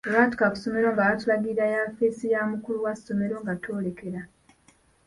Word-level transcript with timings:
Olwatuuka 0.09 0.45
ku 0.51 0.55
ssomero 0.57 0.87
nga 0.91 0.99
batulagirira 1.09 1.63
yafeesi 1.75 2.25
ya 2.33 2.41
mukulu 2.51 2.79
wa 2.85 2.93
ssomero 2.97 3.35
nga 3.41 3.53
twolekera. 3.61 4.21